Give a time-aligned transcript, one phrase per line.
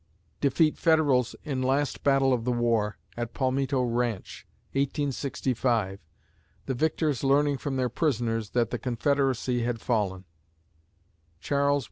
[0.39, 5.99] defeat Federals in last battle of the War, at Palmito Ranch, 1865,
[6.65, 10.25] the victors learning from their prisoners that the Confederacy had fallen
[11.39, 11.79] (Chas.